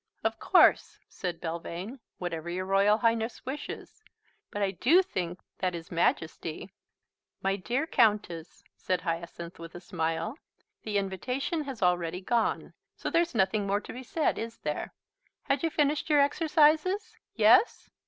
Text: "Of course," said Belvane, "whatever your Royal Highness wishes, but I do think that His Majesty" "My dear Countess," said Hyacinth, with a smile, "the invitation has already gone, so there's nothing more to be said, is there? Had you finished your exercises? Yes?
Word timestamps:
"Of 0.23 0.39
course," 0.39 0.97
said 1.07 1.39
Belvane, 1.39 1.99
"whatever 2.17 2.49
your 2.49 2.65
Royal 2.65 2.97
Highness 2.97 3.45
wishes, 3.45 4.01
but 4.49 4.63
I 4.63 4.71
do 4.71 5.03
think 5.03 5.39
that 5.59 5.75
His 5.75 5.91
Majesty" 5.91 6.71
"My 7.43 7.55
dear 7.55 7.85
Countess," 7.85 8.63
said 8.75 9.01
Hyacinth, 9.01 9.59
with 9.59 9.75
a 9.75 9.79
smile, 9.79 10.39
"the 10.81 10.97
invitation 10.97 11.65
has 11.65 11.83
already 11.83 12.19
gone, 12.19 12.73
so 12.95 13.11
there's 13.11 13.35
nothing 13.35 13.67
more 13.67 13.79
to 13.79 13.93
be 13.93 14.01
said, 14.01 14.39
is 14.39 14.57
there? 14.61 14.91
Had 15.43 15.61
you 15.61 15.69
finished 15.69 16.09
your 16.09 16.19
exercises? 16.21 17.15
Yes? 17.35 17.91